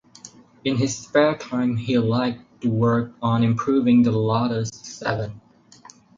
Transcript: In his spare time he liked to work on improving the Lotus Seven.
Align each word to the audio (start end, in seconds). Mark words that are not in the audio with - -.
In 0.65 0.77
his 0.77 0.97
spare 0.97 1.37
time 1.37 1.77
he 1.77 1.95
liked 1.99 2.61
to 2.63 2.71
work 2.71 3.11
on 3.21 3.43
improving 3.43 4.01
the 4.01 4.11
Lotus 4.11 4.69
Seven. 4.73 5.39